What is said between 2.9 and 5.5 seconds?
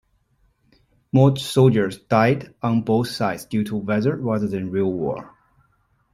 sides due to weather, rather than real war.